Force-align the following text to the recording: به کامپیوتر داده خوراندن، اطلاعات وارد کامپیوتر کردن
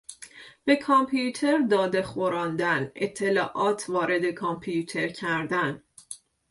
به 0.65 0.75
کامپیوتر 0.75 1.57
داده 1.59 2.03
خوراندن، 2.03 2.91
اطلاعات 2.95 3.85
وارد 3.89 4.25
کامپیوتر 4.25 5.07
کردن 5.07 5.83